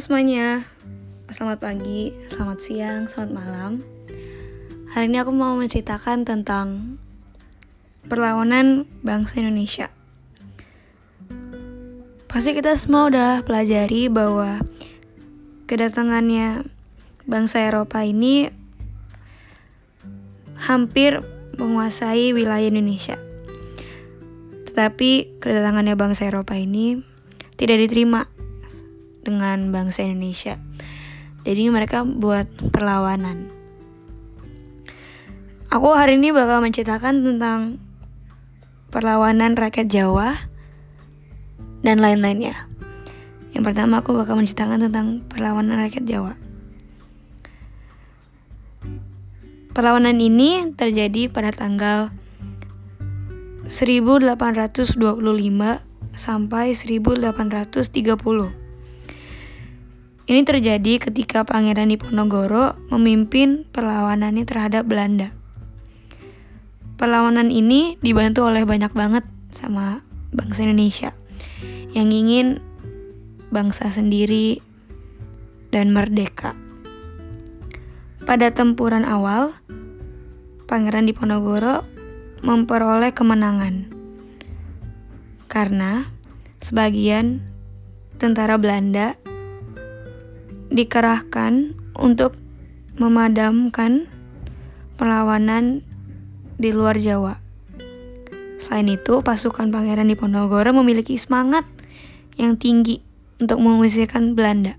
[0.00, 0.64] semuanya,
[1.28, 3.84] selamat pagi, selamat siang, selamat malam.
[4.96, 6.96] Hari ini aku mau menceritakan tentang
[8.08, 9.92] perlawanan bangsa Indonesia.
[12.32, 14.64] Pasti kita semua udah pelajari bahwa
[15.68, 16.64] kedatangannya
[17.28, 18.48] bangsa Eropa ini
[20.64, 21.20] hampir
[21.60, 23.20] menguasai wilayah Indonesia.
[24.64, 27.04] Tetapi kedatangannya bangsa Eropa ini
[27.60, 28.29] tidak diterima
[29.24, 30.56] dengan bangsa Indonesia.
[31.44, 33.48] Jadi mereka buat perlawanan.
[35.70, 37.78] Aku hari ini bakal menceritakan tentang
[38.90, 40.34] perlawanan rakyat Jawa
[41.80, 42.66] dan lain-lainnya.
[43.54, 46.34] Yang pertama aku bakal menceritakan tentang perlawanan rakyat Jawa.
[49.70, 52.10] Perlawanan ini terjadi pada tanggal
[53.70, 54.98] 1825
[56.18, 58.59] sampai 1830.
[60.30, 65.34] Ini terjadi ketika Pangeran Diponegoro memimpin perlawanannya terhadap Belanda.
[66.94, 71.18] Perlawanan ini dibantu oleh banyak banget sama bangsa Indonesia
[71.90, 72.62] yang ingin
[73.50, 74.62] bangsa sendiri
[75.74, 76.54] dan merdeka.
[78.22, 79.50] Pada tempuran awal,
[80.70, 81.82] Pangeran Diponegoro
[82.46, 83.90] memperoleh kemenangan
[85.50, 86.06] karena
[86.62, 87.42] sebagian
[88.22, 89.18] tentara Belanda
[90.70, 92.38] dikerahkan untuk
[92.96, 94.06] memadamkan
[94.94, 95.82] perlawanan
[96.56, 97.42] di luar Jawa.
[98.62, 101.66] Selain itu, pasukan Pangeran Diponegoro memiliki semangat
[102.38, 103.02] yang tinggi
[103.42, 104.78] untuk mengusirkan Belanda.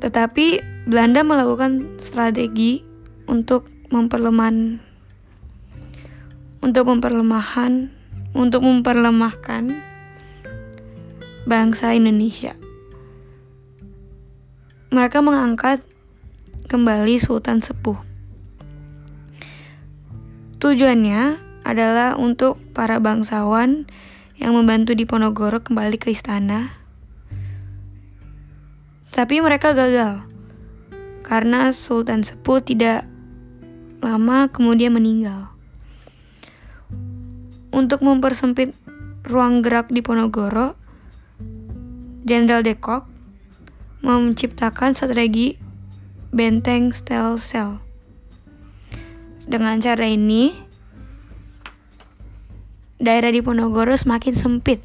[0.00, 2.80] Tetapi Belanda melakukan strategi
[3.28, 4.80] untuk memperlemah
[6.64, 7.90] untuk memperlemahan
[8.32, 9.74] untuk memperlemahkan
[11.44, 12.54] bangsa Indonesia
[14.90, 15.86] mereka mengangkat
[16.66, 17.94] kembali Sultan Sepuh.
[20.58, 23.86] Tujuannya adalah untuk para bangsawan
[24.34, 26.74] yang membantu Diponegoro kembali ke istana.
[29.14, 30.26] Tapi mereka gagal
[31.22, 33.06] karena Sultan Sepuh tidak
[34.02, 35.54] lama kemudian meninggal.
[37.70, 38.74] Untuk mempersempit
[39.22, 40.74] ruang gerak Diponegoro,
[42.26, 43.09] Jenderal de Kock
[44.00, 45.56] menciptakan strategi
[46.32, 47.80] benteng stel cell.
[49.44, 50.54] Dengan cara ini,
[53.00, 54.80] daerah di Ponorogo semakin sempit.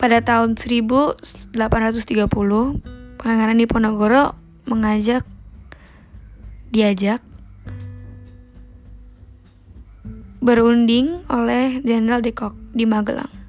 [0.00, 1.56] Pada tahun 1830,
[3.16, 4.36] Pangeran Diponegoro
[4.68, 5.24] mengajak
[6.68, 7.24] diajak
[10.44, 13.43] berunding oleh Jenderal de Kock di Magelang.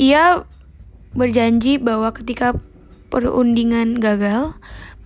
[0.00, 0.48] Ia
[1.12, 2.56] berjanji bahwa ketika
[3.12, 4.56] perundingan gagal,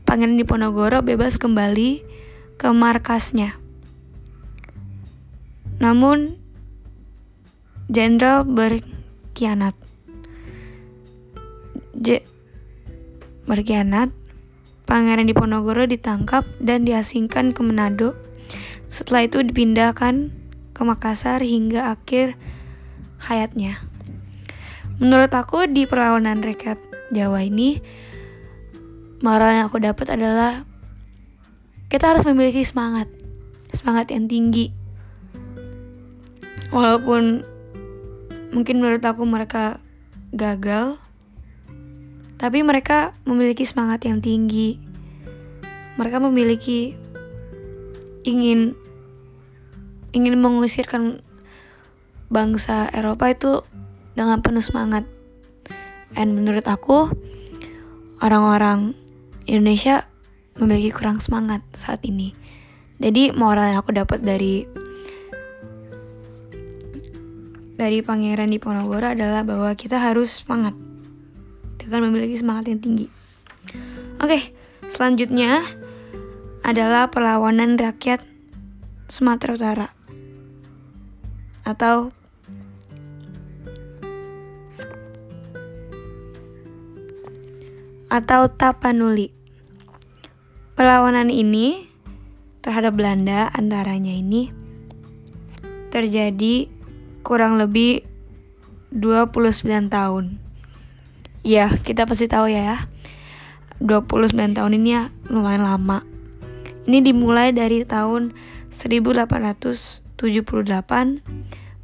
[0.06, 2.06] Pangeran Diponegoro bebas kembali
[2.62, 3.59] ke markasnya.
[5.83, 6.38] Namun,
[7.91, 9.75] Jenderal berkhianat.
[11.99, 12.22] J
[13.50, 14.15] berkhianat,
[14.87, 18.15] Pangeran Diponegoro ditangkap dan diasingkan ke Manado.
[18.87, 20.31] Setelah itu dipindahkan
[20.71, 22.38] ke Makassar hingga akhir
[23.21, 23.94] hayatnya.
[25.03, 26.78] Menurut aku di perlawanan rakyat
[27.10, 27.82] Jawa ini
[29.25, 30.62] moral yang aku dapat adalah
[31.91, 33.10] kita harus memiliki semangat,
[33.75, 34.71] semangat yang tinggi.
[36.75, 37.43] Walaupun
[38.54, 39.83] mungkin menurut aku mereka
[40.34, 40.99] gagal,
[42.38, 44.78] tapi mereka memiliki semangat yang tinggi.
[45.94, 46.99] Mereka memiliki
[48.27, 48.75] ingin
[50.15, 51.22] ingin mengusirkan
[52.31, 53.62] bangsa Eropa itu
[54.14, 55.06] dengan penuh semangat.
[56.14, 57.10] And menurut aku,
[58.22, 58.94] orang-orang
[59.44, 60.06] Indonesia
[60.59, 62.33] memiliki kurang semangat saat ini.
[63.03, 64.65] Jadi moral yang aku dapat dari
[67.74, 70.78] dari Pangeran Diponegoro adalah bahwa kita harus semangat
[71.83, 73.06] dengan memiliki semangat yang tinggi.
[74.22, 74.54] Oke,
[74.86, 75.66] selanjutnya
[76.62, 78.22] adalah perlawanan rakyat
[79.10, 79.89] Sumatera Utara
[81.66, 82.15] atau
[88.15, 89.34] atau Tapanuli.
[90.78, 91.91] Perlawanan ini
[92.63, 94.55] terhadap Belanda antaranya ini
[95.91, 96.71] terjadi
[97.27, 98.07] kurang lebih
[98.95, 100.39] 29 tahun.
[101.43, 102.87] Ya, kita pasti tahu ya.
[103.83, 106.07] 29 tahun ini ya lumayan lama.
[106.87, 108.31] Ini dimulai dari tahun
[108.71, 110.22] 1878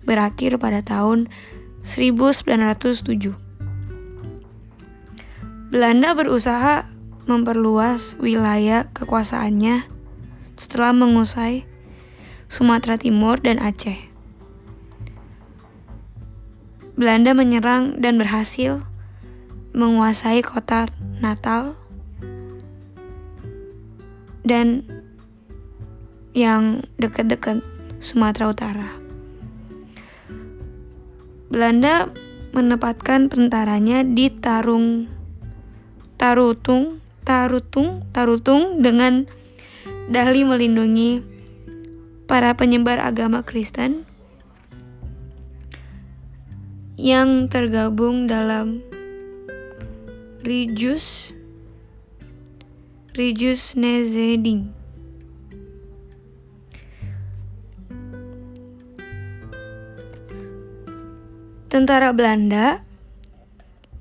[0.06, 1.26] berakhir pada tahun
[1.82, 3.49] 1907.
[5.70, 6.90] Belanda berusaha
[7.30, 9.86] memperluas wilayah kekuasaannya
[10.58, 11.62] setelah menguasai
[12.50, 14.10] Sumatera Timur dan Aceh.
[16.98, 18.82] Belanda menyerang dan berhasil
[19.70, 20.90] menguasai kota
[21.22, 21.78] Natal
[24.42, 24.82] dan
[26.34, 27.62] yang dekat-dekat
[28.02, 28.90] Sumatera Utara.
[31.46, 32.10] Belanda
[32.50, 35.19] menempatkan tentaranya di Tarung
[36.20, 39.24] Tarutung Tarutung Tarutung dengan
[40.12, 41.24] dahli melindungi
[42.28, 44.04] para penyebar agama Kristen
[47.00, 48.84] yang tergabung dalam
[50.44, 51.32] Rijus
[53.16, 54.76] Rijus Nezeding.
[61.72, 62.84] Tentara Belanda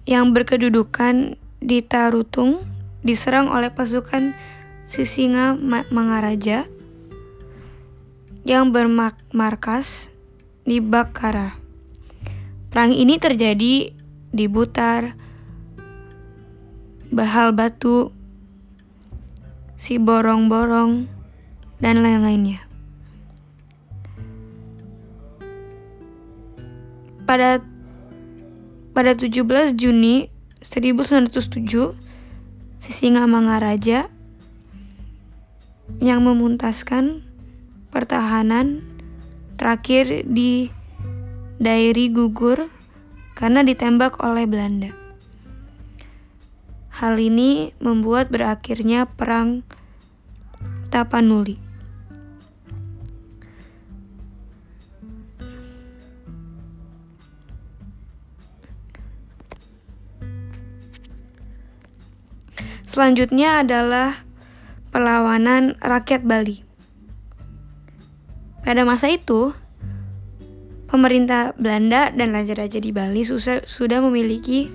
[0.04, 2.64] yang berkedudukan di Tarutung
[3.04, 4.36] diserang oleh pasukan
[4.90, 5.54] Sisinga
[5.94, 6.66] Mangaraja
[8.48, 10.10] yang bermarkas
[10.66, 11.54] di Bakara.
[12.74, 13.94] Perang ini terjadi
[14.30, 15.14] di Butar,
[17.14, 18.14] Bahal Batu,
[19.78, 21.10] si borong-borong,
[21.78, 22.62] dan lain-lainnya.
[27.30, 27.62] Pada
[28.94, 31.96] pada 17 Juni 1907,
[32.80, 34.08] Sisingamangaraja
[36.00, 37.28] yang memuntaskan
[37.92, 38.86] pertahanan
[39.60, 40.72] terakhir di
[41.60, 42.72] Dairi gugur
[43.36, 44.96] karena ditembak oleh Belanda.
[46.96, 49.68] Hal ini membuat berakhirnya Perang
[50.88, 51.69] Tapanuli.
[63.00, 64.28] Selanjutnya adalah
[64.92, 66.68] perlawanan rakyat Bali.
[68.60, 69.56] Pada masa itu,
[70.92, 74.68] pemerintah Belanda dan raja-raja di Bali sudah memiliki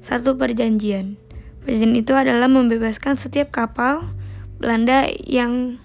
[0.00, 1.20] satu perjanjian
[1.60, 4.08] Perjanjian itu adalah membebaskan setiap kapal
[4.56, 5.76] Belanda yang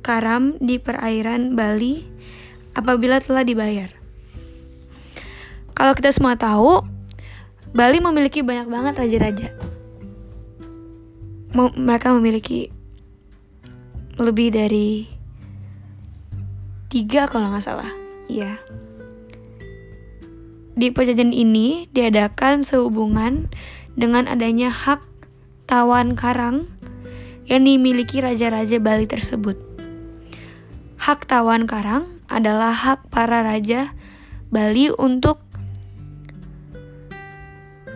[0.00, 2.00] karam di perairan Bali
[2.72, 3.92] apabila telah dibayar.
[5.76, 6.80] Kalau kita semua tahu,
[7.76, 9.71] Bali memiliki banyak banget raja-raja.
[11.52, 12.72] Mereka memiliki
[14.16, 15.04] lebih dari
[16.92, 17.92] tiga kalau nggak salah.
[18.28, 18.60] Iya.
[20.72, 23.52] Di perjanjian ini diadakan sehubungan
[23.92, 25.04] dengan adanya hak
[25.68, 26.68] tawan karang
[27.44, 29.60] yang dimiliki raja-raja Bali tersebut.
[30.96, 33.92] Hak tawan karang adalah hak para raja
[34.48, 35.44] Bali untuk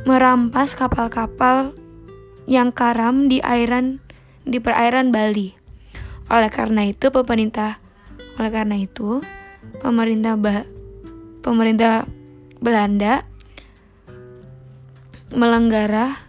[0.04, 1.72] merampas kapal-kapal
[2.46, 3.98] yang karam di airan
[4.46, 5.50] di perairan Bali.
[6.30, 7.82] Oleh karena itu pemerintah
[8.38, 9.22] oleh karena itu
[9.82, 10.62] pemerintah ba,
[11.42, 12.06] pemerintah
[12.62, 13.26] Belanda
[15.34, 16.22] melenggara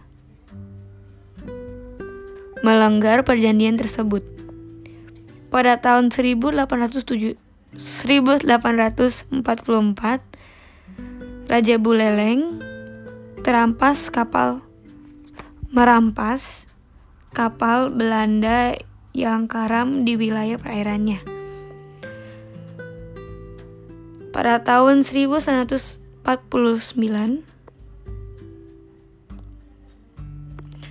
[2.66, 4.26] melanggar perjanjian tersebut.
[5.48, 7.38] Pada tahun 1807
[7.78, 9.38] 1844
[11.48, 12.60] Raja Buleleng
[13.40, 14.67] terampas kapal
[15.68, 16.64] merampas
[17.36, 18.72] kapal Belanda
[19.12, 21.20] yang karam di wilayah perairannya.
[24.32, 26.00] Pada tahun 1949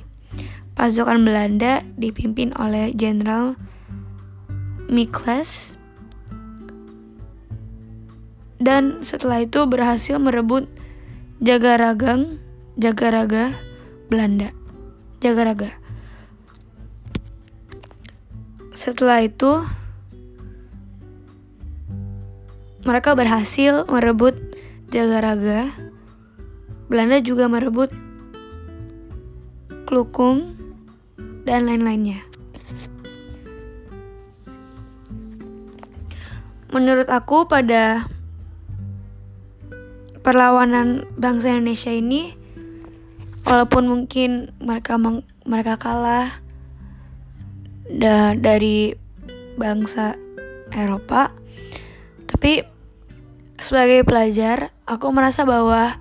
[0.75, 3.59] Pasukan Belanda dipimpin oleh Jenderal
[4.87, 5.79] Mikles
[8.59, 10.67] dan setelah itu berhasil merebut
[11.39, 12.43] Jagaragang
[12.75, 13.55] Jagaraga
[14.11, 14.51] Belanda.
[15.23, 15.71] Jagaraga.
[18.75, 19.63] Setelah itu
[22.83, 24.35] mereka berhasil merebut
[24.91, 25.88] Jagaraga.
[26.89, 27.93] Belanda juga merebut
[29.85, 30.57] Klukung
[31.45, 32.25] dan lain-lainnya.
[36.69, 38.05] Menurut aku pada
[40.21, 42.37] perlawanan bangsa Indonesia ini
[43.49, 45.01] walaupun mungkin mereka
[45.49, 46.37] mereka kalah
[47.89, 48.93] da dari
[49.57, 50.13] bangsa
[50.69, 51.33] Eropa
[52.29, 52.61] tapi
[53.57, 55.97] sebagai pelajar aku merasa bahwa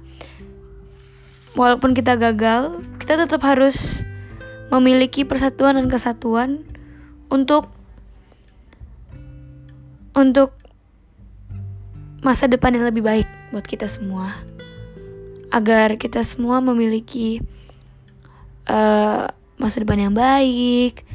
[1.57, 4.05] walaupun kita gagal kita tetap harus
[4.69, 6.69] memiliki persatuan dan kesatuan
[7.33, 7.73] untuk
[10.13, 10.53] untuk
[12.21, 14.35] masa depan yang lebih baik buat kita semua.
[15.49, 17.41] Agar kita semua memiliki
[18.69, 19.25] uh,
[19.57, 21.09] masa depan yang baik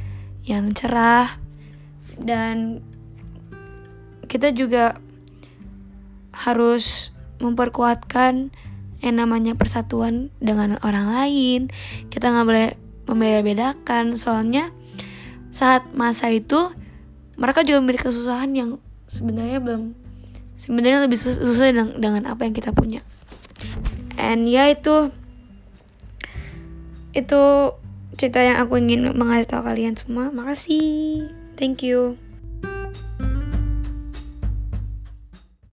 [0.44, 1.38] yang cerah
[2.20, 2.82] dan
[4.28, 4.98] kita juga
[6.34, 8.50] harus memperkuatkan
[9.04, 11.62] yang namanya persatuan dengan orang lain.
[12.08, 12.70] Kita nggak boleh
[13.06, 14.16] membeda-bedakan.
[14.16, 14.72] Soalnya
[15.52, 16.72] saat masa itu
[17.36, 18.70] mereka juga memiliki kesusahan yang
[19.12, 19.94] sebenarnya belum
[20.56, 23.04] sebenarnya lebih susah dengan, dengan apa yang kita punya.
[24.16, 25.12] And ya itu
[27.14, 27.42] itu
[28.16, 30.32] cerita yang aku ingin mengasih tahu kalian semua.
[30.32, 31.30] Makasih.
[31.54, 32.18] Thank you